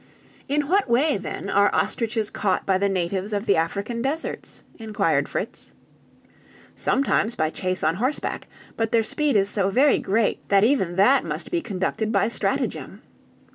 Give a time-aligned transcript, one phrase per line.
[0.47, 5.29] "In what way, then, are ostriches caught by the natives of the African deserts?" inquired
[5.29, 5.73] Fritz.
[6.75, 11.23] "Sometimes by chase on horseback; but their speed is so very great, that even that
[11.23, 13.03] must be conducted by stratagem.